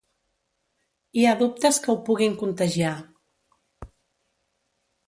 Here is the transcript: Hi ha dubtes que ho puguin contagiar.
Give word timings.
Hi 1.23 1.27
ha 1.31 1.35
dubtes 1.43 1.79
que 1.85 1.93
ho 1.93 1.97
puguin 2.09 2.35
contagiar. 2.41 2.95